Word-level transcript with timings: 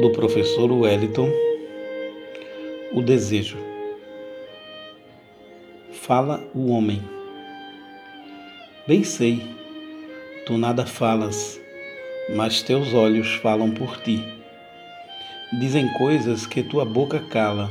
do 0.00 0.10
professor 0.10 0.72
Wellington 0.72 1.30
O 2.92 3.02
desejo. 3.02 3.58
Fala 5.92 6.42
o 6.54 6.70
homem. 6.70 7.02
Bem 8.86 9.04
sei, 9.04 9.42
tu 10.46 10.58
nada 10.58 10.84
falas, 10.84 11.60
mas 12.34 12.62
teus 12.62 12.92
olhos 12.92 13.34
falam 13.36 13.70
por 13.70 14.00
ti. 14.02 14.22
Dizem 15.60 15.86
coisas 15.94 16.46
que 16.46 16.62
tua 16.62 16.84
boca 16.84 17.20
cala, 17.30 17.70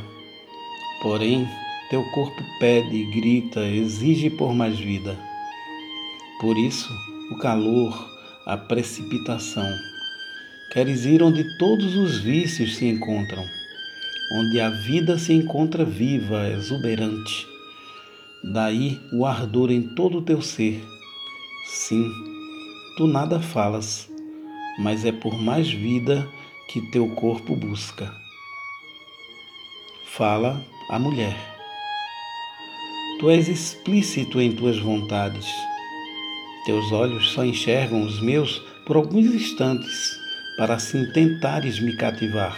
porém 1.01 1.47
teu 1.89 2.03
corpo 2.11 2.41
pede, 2.59 3.03
grita, 3.11 3.61
exige 3.61 4.29
por 4.29 4.53
mais 4.53 4.79
vida. 4.79 5.19
Por 6.39 6.57
isso, 6.57 6.89
o 7.31 7.37
calor, 7.37 7.93
a 8.45 8.55
precipitação 8.57 9.65
Queres 10.71 11.03
ir 11.03 11.21
onde 11.21 11.43
todos 11.57 11.97
os 11.97 12.19
vícios 12.19 12.77
se 12.77 12.85
encontram, 12.85 13.45
onde 14.35 14.61
a 14.61 14.69
vida 14.69 15.17
se 15.17 15.33
encontra 15.33 15.83
viva, 15.83 16.47
exuberante. 16.47 17.45
Daí 18.41 18.97
o 19.11 19.25
ardor 19.25 19.69
em 19.69 19.81
todo 19.81 20.19
o 20.19 20.21
teu 20.21 20.41
ser. 20.41 20.81
Sim, 21.65 22.09
tu 22.95 23.05
nada 23.05 23.41
falas, 23.41 24.09
mas 24.79 25.03
é 25.03 25.11
por 25.11 25.37
mais 25.37 25.69
vida 25.69 26.25
que 26.69 26.79
teu 26.89 27.05
corpo 27.15 27.53
busca. 27.53 28.15
Fala 30.05 30.65
a 30.89 30.97
mulher. 30.97 31.35
Tu 33.19 33.29
és 33.29 33.49
explícito 33.49 34.39
em 34.39 34.55
tuas 34.55 34.79
vontades. 34.79 35.47
Teus 36.65 36.93
olhos 36.93 37.31
só 37.31 37.43
enxergam 37.43 38.05
os 38.05 38.21
meus 38.21 38.59
por 38.85 38.95
alguns 38.95 39.25
instantes 39.25 40.20
para 40.61 40.75
assim 40.75 41.05
tentares 41.05 41.79
me 41.79 41.95
cativar. 41.95 42.55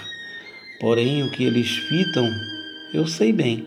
Porém, 0.77 1.23
o 1.23 1.31
que 1.31 1.45
eles 1.45 1.69
fitam, 1.69 2.29
eu 2.93 3.07
sei 3.07 3.31
bem. 3.31 3.65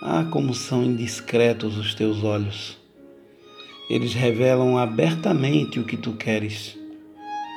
Ah, 0.00 0.24
como 0.30 0.54
são 0.54 0.84
indiscretos 0.84 1.76
os 1.76 1.96
teus 1.96 2.22
olhos. 2.22 2.78
Eles 3.90 4.14
revelam 4.14 4.78
abertamente 4.78 5.80
o 5.80 5.84
que 5.84 5.96
tu 5.96 6.12
queres. 6.12 6.78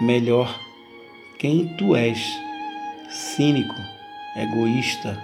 Melhor, 0.01 0.59
quem 1.37 1.67
tu 1.77 1.95
és. 1.95 2.17
Cínico, 3.11 3.75
egoísta, 4.35 5.15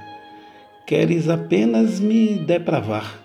queres 0.86 1.30
apenas 1.30 2.00
me 2.00 2.38
depravar, 2.38 3.20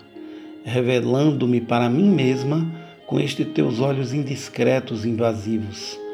revelando-me 0.65 1.61
para 1.61 1.91
mim 1.91 2.09
mesma 2.09 2.65
com 3.05 3.19
estes 3.19 3.45
teus 3.53 3.79
olhos 3.79 4.13
indiscretos 4.13 5.05
invasivos. 5.05 6.06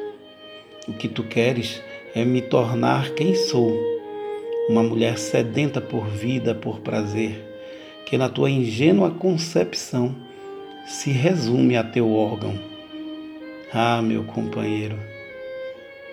O 0.86 0.92
que 0.92 1.08
tu 1.08 1.22
queres 1.22 1.82
é 2.14 2.24
me 2.24 2.42
tornar 2.42 3.10
quem 3.10 3.34
sou, 3.34 3.74
uma 4.68 4.82
mulher 4.82 5.18
sedenta 5.18 5.80
por 5.80 6.06
vida, 6.06 6.54
por 6.54 6.80
prazer, 6.80 7.42
que 8.04 8.18
na 8.18 8.28
tua 8.28 8.50
ingênua 8.50 9.10
concepção 9.10 10.14
se 10.86 11.10
resume 11.10 11.76
a 11.76 11.82
teu 11.82 12.12
órgão. 12.12 12.58
Ah, 13.72 14.02
meu 14.02 14.24
companheiro, 14.24 14.98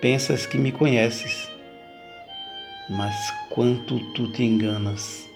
pensas 0.00 0.46
que 0.46 0.56
me 0.56 0.72
conheces, 0.72 1.48
mas 2.88 3.14
quanto 3.50 4.00
tu 4.14 4.32
te 4.32 4.42
enganas. 4.42 5.31